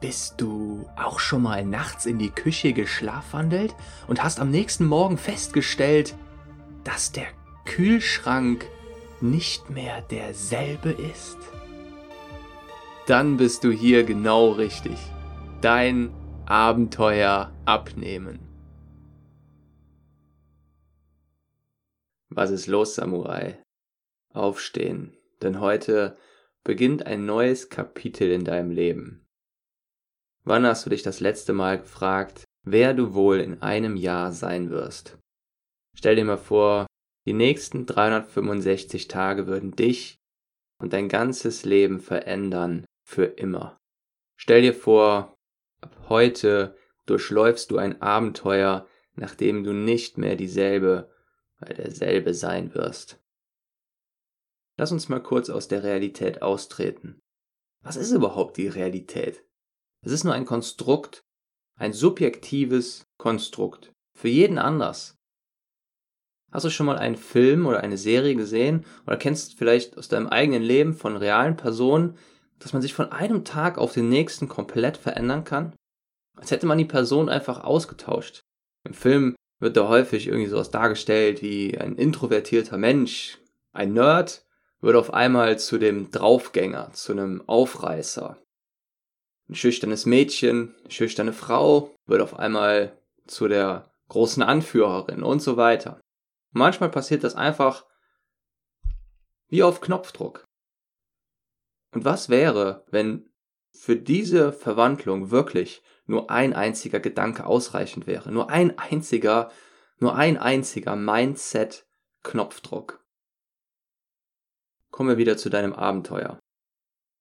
Bist 0.00 0.40
du 0.40 0.86
auch 0.96 1.18
schon 1.18 1.42
mal 1.42 1.64
nachts 1.64 2.04
in 2.04 2.18
die 2.18 2.30
Küche 2.30 2.74
geschlafwandelt 2.74 3.74
und 4.06 4.22
hast 4.22 4.40
am 4.40 4.50
nächsten 4.50 4.84
Morgen 4.84 5.16
festgestellt, 5.16 6.14
dass 6.84 7.12
der 7.12 7.26
Kühlschrank 7.64 8.66
nicht 9.20 9.70
mehr 9.70 10.02
derselbe 10.02 10.90
ist? 10.90 11.38
Dann 13.06 13.36
bist 13.38 13.64
du 13.64 13.70
hier 13.70 14.04
genau 14.04 14.50
richtig. 14.50 14.98
Dein 15.62 16.12
Abenteuer 16.44 17.52
abnehmen. 17.64 18.40
Was 22.28 22.50
ist 22.50 22.66
los, 22.66 22.96
Samurai? 22.96 23.62
Aufstehen, 24.34 25.16
denn 25.40 25.60
heute 25.60 26.18
beginnt 26.64 27.06
ein 27.06 27.24
neues 27.24 27.70
Kapitel 27.70 28.30
in 28.30 28.44
deinem 28.44 28.70
Leben. 28.70 29.25
Wann 30.46 30.64
hast 30.64 30.86
du 30.86 30.90
dich 30.90 31.02
das 31.02 31.18
letzte 31.18 31.52
Mal 31.52 31.80
gefragt, 31.80 32.44
wer 32.62 32.94
du 32.94 33.14
wohl 33.14 33.40
in 33.40 33.62
einem 33.62 33.96
Jahr 33.96 34.30
sein 34.30 34.70
wirst? 34.70 35.18
Stell 35.96 36.14
dir 36.14 36.24
mal 36.24 36.38
vor, 36.38 36.86
die 37.26 37.32
nächsten 37.32 37.84
365 37.84 39.08
Tage 39.08 39.48
würden 39.48 39.74
dich 39.74 40.18
und 40.78 40.92
dein 40.92 41.08
ganzes 41.08 41.64
Leben 41.64 41.98
verändern 41.98 42.84
für 43.04 43.24
immer. 43.24 43.76
Stell 44.38 44.62
dir 44.62 44.72
vor, 44.72 45.34
ab 45.80 45.96
heute 46.08 46.76
durchläufst 47.06 47.72
du 47.72 47.78
ein 47.78 48.00
Abenteuer, 48.00 48.86
nachdem 49.16 49.64
du 49.64 49.72
nicht 49.72 50.16
mehr 50.16 50.36
dieselbe, 50.36 51.10
weil 51.58 51.74
derselbe 51.74 52.34
sein 52.34 52.72
wirst. 52.72 53.20
Lass 54.78 54.92
uns 54.92 55.08
mal 55.08 55.22
kurz 55.22 55.50
aus 55.50 55.66
der 55.66 55.82
Realität 55.82 56.40
austreten. 56.40 57.18
Was 57.82 57.96
ist 57.96 58.12
überhaupt 58.12 58.58
die 58.58 58.68
Realität? 58.68 59.42
Es 60.06 60.12
ist 60.12 60.22
nur 60.22 60.34
ein 60.34 60.44
Konstrukt, 60.44 61.24
ein 61.74 61.92
subjektives 61.92 63.08
Konstrukt. 63.18 63.92
Für 64.16 64.28
jeden 64.28 64.56
anders. 64.56 65.16
Hast 66.52 66.64
du 66.64 66.70
schon 66.70 66.86
mal 66.86 66.96
einen 66.96 67.16
Film 67.16 67.66
oder 67.66 67.80
eine 67.80 67.98
Serie 67.98 68.36
gesehen 68.36 68.84
oder 69.04 69.16
kennst 69.16 69.58
vielleicht 69.58 69.98
aus 69.98 70.06
deinem 70.06 70.28
eigenen 70.28 70.62
Leben 70.62 70.94
von 70.94 71.16
realen 71.16 71.56
Personen, 71.56 72.16
dass 72.60 72.72
man 72.72 72.82
sich 72.82 72.94
von 72.94 73.10
einem 73.10 73.44
Tag 73.44 73.78
auf 73.78 73.94
den 73.94 74.08
nächsten 74.08 74.46
komplett 74.46 74.96
verändern 74.96 75.42
kann? 75.42 75.74
Als 76.36 76.52
hätte 76.52 76.66
man 76.66 76.78
die 76.78 76.84
Person 76.84 77.28
einfach 77.28 77.64
ausgetauscht. 77.64 78.42
Im 78.84 78.94
Film 78.94 79.34
wird 79.58 79.76
da 79.76 79.88
häufig 79.88 80.28
irgendwie 80.28 80.48
sowas 80.48 80.70
dargestellt 80.70 81.42
wie 81.42 81.76
ein 81.78 81.96
introvertierter 81.96 82.78
Mensch, 82.78 83.38
ein 83.72 83.94
Nerd, 83.94 84.46
wird 84.80 84.94
auf 84.94 85.12
einmal 85.12 85.58
zu 85.58 85.78
dem 85.78 86.12
Draufgänger, 86.12 86.92
zu 86.92 87.10
einem 87.10 87.42
Aufreißer. 87.48 88.38
Ein 89.48 89.54
schüchternes 89.54 90.06
Mädchen, 90.06 90.74
eine 90.80 90.90
schüchterne 90.90 91.32
Frau 91.32 91.94
wird 92.06 92.20
auf 92.20 92.36
einmal 92.38 92.98
zu 93.26 93.46
der 93.46 93.92
großen 94.08 94.42
Anführerin 94.42 95.22
und 95.22 95.40
so 95.40 95.56
weiter. 95.56 96.00
manchmal 96.50 96.90
passiert 96.90 97.22
das 97.22 97.34
einfach 97.34 97.84
wie 99.48 99.62
auf 99.62 99.80
Knopfdruck. 99.80 100.44
Und 101.92 102.04
was 102.04 102.28
wäre, 102.28 102.84
wenn 102.90 103.30
für 103.72 103.96
diese 103.96 104.52
Verwandlung 104.52 105.30
wirklich 105.30 105.82
nur 106.06 106.30
ein 106.30 106.54
einziger 106.54 107.00
Gedanke 107.00 107.46
ausreichend 107.46 108.06
wäre? 108.06 108.32
Nur 108.32 108.50
ein 108.50 108.78
einziger, 108.78 109.50
nur 109.98 110.14
ein 110.16 110.38
einziger 110.38 110.96
Mindset-Knopfdruck. 110.96 113.04
Kommen 114.90 115.10
wir 115.10 115.18
wieder 115.18 115.36
zu 115.36 115.50
deinem 115.50 115.74
Abenteuer. 115.74 116.38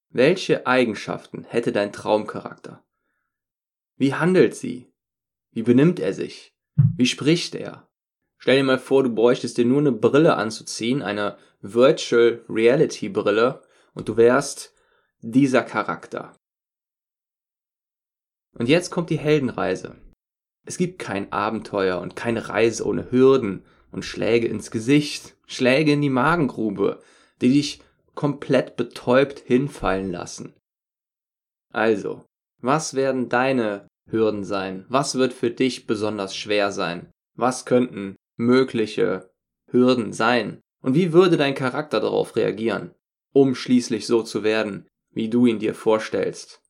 Welche 0.10 0.66
Eigenschaften 0.66 1.44
hätte 1.44 1.72
dein 1.72 1.92
Traumcharakter? 1.92 2.84
Wie 3.98 4.14
handelt 4.14 4.56
sie? 4.56 4.92
Wie 5.52 5.64
benimmt 5.64 6.00
er 6.00 6.14
sich? 6.14 6.54
Wie 6.96 7.06
spricht 7.06 7.56
er? 7.56 7.90
Stell 8.38 8.58
dir 8.58 8.64
mal 8.64 8.80
vor, 8.80 9.04
du 9.04 9.14
bräuchtest 9.14 9.58
dir 9.58 9.66
nur 9.66 9.80
eine 9.80 9.92
Brille 9.92 10.36
anzuziehen, 10.36 11.02
eine 11.02 11.38
Virtual 11.62 12.44
Reality 12.50 13.10
Brille, 13.10 13.62
und 13.94 14.10
du 14.10 14.18
wärst 14.18 14.74
dieser 15.22 15.64
Charakter. 15.64 16.36
Und 18.58 18.70
jetzt 18.70 18.92
kommt 18.92 19.10
die 19.10 19.18
Heldenreise. 19.18 19.96
Es 20.66 20.78
gibt 20.78 21.00
kein 21.00 21.32
Abenteuer 21.32 22.00
und 22.00 22.16
keine 22.16 22.50
Reise 22.50 22.86
ohne 22.86 23.12
Hürden 23.12 23.66
und 23.92 24.04
Schläge 24.04 24.48
ins 24.48 24.72
Gesicht, 24.72 25.36
Schläge 25.46 25.94
in 25.94 26.02
die 26.02 26.10
Magengrube, 26.10 27.02
die 27.42 27.54
dich 27.54 27.82
komplett 28.16 28.76
betäubt 28.76 29.40
hinfallen 29.40 30.12
lassen. 30.12 30.54
Also, 31.72 32.26
was 32.62 32.94
werden 32.94 33.30
deine 33.30 33.88
Hürden 34.10 34.44
sein? 34.44 34.86
Was 34.88 35.16
wird 35.16 35.34
für 35.34 35.52
dich 35.52 35.88
besonders 35.88 36.36
schwer 36.36 36.72
sein? 36.72 37.12
Was 37.36 37.66
könnten 37.66 38.16
mögliche 38.38 39.30
Hürden 39.70 40.14
sein? 40.14 40.62
Und 40.82 40.96
wie 40.96 41.14
würde 41.14 41.38
dein 41.38 41.56
Charakter 41.56 42.00
darauf 42.00 42.36
reagieren, 42.36 42.94
um 43.34 43.56
schließlich 43.56 44.08
so 44.08 44.24
zu 44.24 44.44
werden, 44.44 44.88
wie 45.12 45.30
du 45.30 45.46
ihn 45.46 45.60
dir 45.60 45.74
vorstellst? 45.74 46.62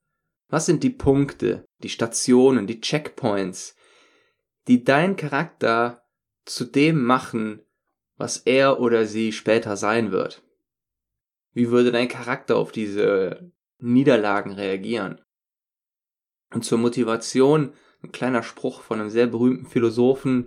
Was 0.49 0.65
sind 0.65 0.83
die 0.83 0.89
Punkte, 0.89 1.65
die 1.83 1.89
Stationen, 1.89 2.67
die 2.67 2.79
Checkpoints, 2.79 3.75
die 4.67 4.83
dein 4.83 5.15
Charakter 5.15 6.03
zu 6.45 6.65
dem 6.65 7.03
machen, 7.03 7.61
was 8.17 8.37
er 8.37 8.79
oder 8.79 9.05
sie 9.05 9.31
später 9.31 9.75
sein 9.75 10.11
wird? 10.11 10.44
Wie 11.55 11.71
würde 11.71 11.93
dein 11.93 12.09
Charakter 12.09 12.57
auf 12.57 12.73
diese 12.73 13.51
Niederlagen 13.79 14.51
reagieren? 14.51 15.21
Und 16.53 16.65
zur 16.65 16.77
Motivation 16.77 17.73
ein 18.03 18.11
kleiner 18.11 18.43
Spruch 18.43 18.81
von 18.81 18.99
einem 18.99 19.09
sehr 19.09 19.27
berühmten 19.27 19.65
Philosophen. 19.65 20.45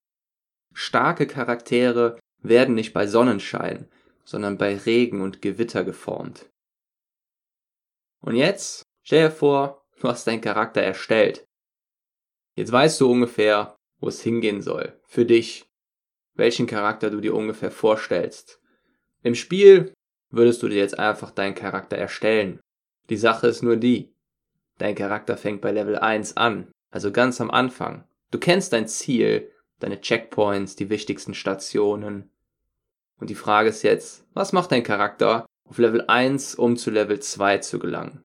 Starke 0.74 1.26
Charaktere 1.26 2.20
werden 2.42 2.74
nicht 2.74 2.92
bei 2.92 3.06
Sonnenschein, 3.06 3.88
sondern 4.24 4.58
bei 4.58 4.76
Regen 4.76 5.22
und 5.22 5.40
Gewitter 5.40 5.82
geformt. 5.82 6.50
Und 8.20 8.36
jetzt 8.36 8.82
stell 9.02 9.28
dir 9.28 9.34
vor, 9.34 9.86
du 10.00 10.08
hast 10.08 10.26
deinen 10.26 10.42
Charakter 10.42 10.82
erstellt. 10.82 11.46
Jetzt 12.54 12.70
weißt 12.70 13.00
du 13.00 13.10
ungefähr, 13.10 13.76
wo 13.98 14.08
es 14.08 14.20
hingehen 14.20 14.60
soll. 14.60 15.00
Für 15.06 15.24
dich. 15.24 15.64
Welchen 16.34 16.66
Charakter 16.66 17.10
du 17.10 17.20
dir 17.20 17.34
ungefähr 17.34 17.70
vorstellst. 17.70 18.60
Im 19.22 19.34
Spiel 19.34 19.94
würdest 20.30 20.62
du 20.62 20.68
dir 20.68 20.78
jetzt 20.78 20.98
einfach 20.98 21.30
deinen 21.30 21.54
Charakter 21.54 21.96
erstellen. 21.96 22.60
Die 23.08 23.16
Sache 23.16 23.46
ist 23.46 23.62
nur 23.62 23.76
die. 23.76 24.14
Dein 24.78 24.94
Charakter 24.94 25.36
fängt 25.36 25.60
bei 25.60 25.72
Level 25.72 25.98
1 25.98 26.36
an, 26.36 26.70
also 26.90 27.10
ganz 27.10 27.40
am 27.40 27.50
Anfang. 27.50 28.04
Du 28.30 28.38
kennst 28.38 28.72
dein 28.72 28.86
Ziel, 28.86 29.50
deine 29.80 30.00
Checkpoints, 30.00 30.76
die 30.76 30.90
wichtigsten 30.90 31.34
Stationen. 31.34 32.30
Und 33.18 33.30
die 33.30 33.34
Frage 33.34 33.70
ist 33.70 33.82
jetzt, 33.82 34.24
was 34.34 34.52
macht 34.52 34.70
dein 34.70 34.82
Charakter 34.82 35.46
auf 35.64 35.78
Level 35.78 36.04
1, 36.06 36.54
um 36.54 36.76
zu 36.76 36.90
Level 36.90 37.18
2 37.20 37.58
zu 37.58 37.78
gelangen? 37.78 38.22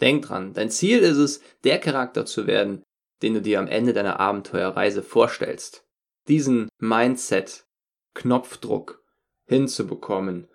Denk 0.00 0.26
dran, 0.26 0.52
dein 0.52 0.70
Ziel 0.70 0.98
ist 0.98 1.16
es, 1.16 1.40
der 1.64 1.78
Charakter 1.78 2.26
zu 2.26 2.46
werden, 2.46 2.82
den 3.22 3.32
du 3.32 3.40
dir 3.40 3.58
am 3.58 3.66
Ende 3.66 3.94
deiner 3.94 4.20
Abenteuerreise 4.20 5.02
vorstellst. 5.02 5.86
Diesen 6.28 6.68
Mindset, 6.78 7.64
Knopfdruck 8.12 9.02
hinzubekommen 9.46 10.48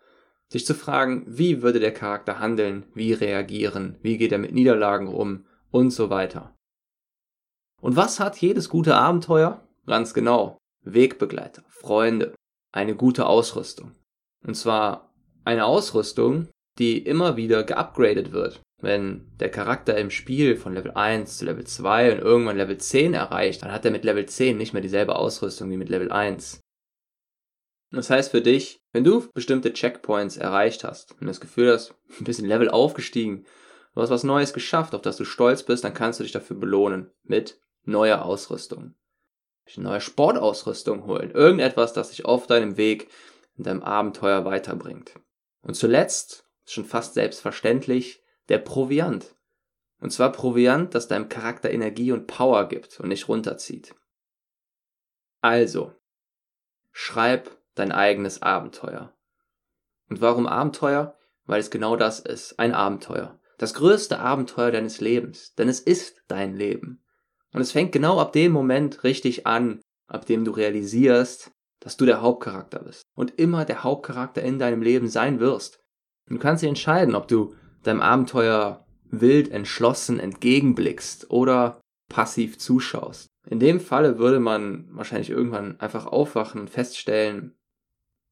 sich 0.51 0.66
zu 0.66 0.75
fragen, 0.75 1.23
wie 1.28 1.62
würde 1.62 1.79
der 1.79 1.94
Charakter 1.94 2.39
handeln, 2.39 2.85
wie 2.94 3.13
reagieren, 3.13 3.97
wie 4.01 4.17
geht 4.17 4.34
er 4.34 4.38
mit 4.38 4.51
Niederlagen 4.53 5.07
um 5.07 5.45
und 5.72 5.91
so 5.91 6.09
weiter. 6.09 6.53
Und 7.79 7.95
was 7.95 8.19
hat 8.19 8.38
jedes 8.38 8.67
gute 8.67 8.95
Abenteuer? 8.95 9.66
Ganz 9.88 10.13
genau, 10.13 10.57
Wegbegleiter, 10.84 11.63
Freunde, 11.69 12.35
eine 12.73 12.95
gute 12.95 13.28
Ausrüstung. 13.28 13.95
Und 14.45 14.56
zwar 14.56 15.13
eine 15.45 15.66
Ausrüstung, 15.66 16.50
die 16.78 16.97
immer 16.97 17.38
wieder 17.38 17.63
geupgradet 17.63 18.34
wird. 18.34 18.61
Wenn 18.81 19.31
der 19.40 19.50
Charakter 19.50 19.97
im 19.97 20.09
Spiel 20.09 20.57
von 20.57 20.73
Level 20.73 20.91
1 20.91 21.37
zu 21.37 21.46
Level 21.46 21.64
2 21.64 22.11
und 22.11 22.20
irgendwann 22.20 22.58
Level 22.58 22.78
10 22.78 23.14
erreicht, 23.14 23.64
dann 23.64 23.72
hat 23.72 23.85
er 23.85 23.91
mit 23.91 24.03
Level 24.03 24.25
10 24.25 24.58
nicht 24.58 24.73
mehr 24.73 24.81
dieselbe 24.81 25.16
Ausrüstung 25.16 25.70
wie 25.72 25.78
mit 25.78 25.87
Level 25.87 26.11
1. 26.11 26.60
Das 27.91 28.09
heißt 28.09 28.32
für 28.32 28.41
dich, 28.41 28.82
wenn 28.93 29.03
du 29.03 29.28
bestimmte 29.34 29.73
Checkpoints 29.73 30.38
erreicht 30.38 30.84
hast 30.84 31.14
und 31.20 31.28
das 31.28 31.41
Gefühl 31.41 31.72
hast, 31.72 31.93
ein 32.20 32.23
bisschen 32.23 32.47
Level 32.47 32.70
aufgestiegen, 32.70 33.46
du 33.93 34.02
hast 34.02 34.09
was 34.09 34.23
Neues 34.23 34.53
geschafft, 34.53 34.96
auf 34.96 35.02
das 35.02 35.17
du 35.17 35.26
stolz 35.26 35.64
bist, 35.64 35.84
dann 35.84 35.93
kannst 35.93 36.20
du 36.20 36.23
dich 36.23 36.32
dafür 36.32 36.58
belohnen 36.58 37.11
mit 37.23 37.59
neuer 37.84 38.23
Ausrüstung. 38.23 38.96
Neue 39.78 40.02
Sportausrüstung 40.02 41.05
holen. 41.05 41.32
Irgendetwas, 41.32 41.93
das 41.93 42.09
dich 42.09 42.26
auf 42.26 42.46
deinem 42.46 42.76
Weg 42.76 43.09
in 43.58 43.64
deinem 43.64 43.84
Abenteuer 43.84 44.44
weiterbringt. 44.44 45.14
Und 45.61 45.76
zuletzt, 45.76 46.46
schon 46.66 46.84
fast 46.84 47.14
selbstverständlich, 47.14 48.22
der 48.49 48.58
Proviant. 48.58 49.35
Und 50.02 50.11
zwar 50.11 50.32
Proviant, 50.34 50.94
das 50.94 51.08
deinem 51.08 51.29
Charakter 51.29 51.70
Energie 51.70 52.11
und 52.11 52.28
Power 52.28 52.67
gibt 52.67 52.99
und 52.99 53.08
nicht 53.09 53.29
runterzieht. 53.29 53.96
Also, 55.40 55.94
schreib 56.91 57.60
dein 57.76 57.91
eigenes 57.91 58.41
Abenteuer. 58.41 59.14
Und 60.09 60.22
warum 60.22 60.47
Abenteuer? 60.47 61.18
Weil 61.46 61.59
es 61.59 61.72
genau 61.72 61.96
das 61.96 62.20
ist, 62.20 62.59
ein 62.59 62.73
Abenteuer. 62.73 63.40
Das 63.58 63.73
größte 63.73 64.20
Abenteuer 64.20 64.72
deines 64.72 65.02
Lebens, 65.02 65.53
denn 65.56 65.70
es 65.70 65.79
ist 65.79 66.23
dein 66.28 66.56
Leben. 66.56 67.03
Und 67.53 67.62
es 67.62 67.72
fängt 67.72 67.91
genau 67.91 68.20
ab 68.20 68.34
dem 68.34 68.52
Moment 68.52 69.03
richtig 69.03 69.46
an, 69.46 69.82
ab 70.08 70.26
dem 70.26 70.46
du 70.46 70.52
realisierst, 70.52 71.52
dass 71.79 71.97
du 71.97 72.06
der 72.06 72.22
Hauptcharakter 72.22 72.79
bist 72.79 73.03
und 73.16 73.40
immer 73.40 73.66
der 73.66 73.84
Hauptcharakter 73.84 74.41
in 74.41 74.59
deinem 74.59 74.82
Leben 74.82 75.08
sein 75.09 75.40
wirst. 75.40 75.79
Und 76.29 76.35
du 76.35 76.41
kannst 76.41 76.62
dich 76.62 76.70
entscheiden, 76.70 77.16
ob 77.16 77.28
du 77.28 77.56
deinem 77.84 78.02
Abenteuer 78.02 78.85
wild 79.09 79.52
entschlossen 79.52 80.20
entgegenblickst 80.20 81.29
oder 81.29 81.82
passiv 82.08 82.58
zuschaust. 82.58 83.28
In 83.47 83.59
dem 83.59 83.79
Falle 83.79 84.20
würde 84.20 84.40
man 84.40 84.88
wahrscheinlich 84.91 85.29
irgendwann 85.29 85.79
einfach 85.79 86.06
aufwachen 86.06 86.62
und 86.62 86.70
feststellen, 86.70 87.58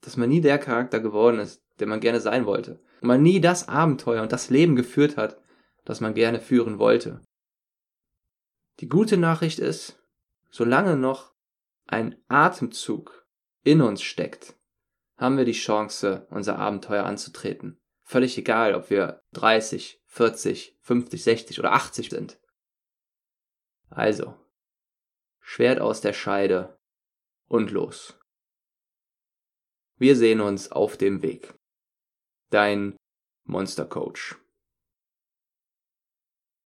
dass 0.01 0.18
man 0.18 0.30
nie 0.30 0.42
der 0.42 0.57
Charakter 0.57 1.00
geworden 1.00 1.40
ist, 1.40 1.63
der 1.80 1.88
man 1.88 2.00
gerne 2.00 2.19
sein 2.19 2.46
wollte. 2.46 2.80
Und 3.01 3.07
man 3.07 3.22
nie 3.22 3.42
das 3.42 3.68
Abenteuer 3.68 4.22
und 4.22 4.31
das 4.31 4.50
Leben 4.50 4.75
geführt 4.75 5.18
hat, 5.18 5.42
das 5.86 6.01
man 6.01 6.13
gerne 6.13 6.40
führen 6.40 6.80
wollte. 6.80 7.22
Die 8.80 8.88
gute 8.88 9.18
Nachricht 9.18 9.60
ist, 9.60 10.01
solange 10.50 10.96
noch 10.96 11.34
ein 11.86 12.16
Atemzug 12.28 13.25
in 13.63 13.81
uns 13.81 14.01
steckt, 14.01 14.56
haben 15.18 15.38
wir 15.38 15.46
die 15.46 15.51
Chance, 15.51 16.28
unser 16.30 16.57
Abenteuer 16.57 17.04
anzutreten. 17.04 17.80
Völlig 18.04 18.38
egal, 18.38 18.74
ob 18.74 18.90
wir 18.90 19.22
30, 19.34 20.02
40, 20.06 20.78
50, 20.81 21.24
60 21.24 21.60
oder 21.60 21.74
80 21.74 22.10
sind. 22.10 22.40
Also, 23.90 24.36
Schwert 25.40 25.81
aus 25.81 26.02
der 26.02 26.13
Scheide 26.13 26.80
und 27.48 27.72
los. 27.72 28.19
Wir 30.00 30.16
sehen 30.16 30.40
uns 30.40 30.72
auf 30.72 30.96
dem 30.96 31.22
Weg. 31.22 31.54
Dein 32.51 32.96
Monster 33.44 33.84
Coach. 33.84 34.38